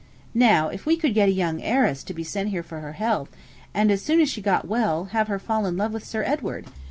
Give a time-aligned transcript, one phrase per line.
[0.33, 3.29] Now, if we could get a young heiress to be sent here for her health,
[3.71, 6.65] and, as soon as she got well, have her fall in love with Sir Edward!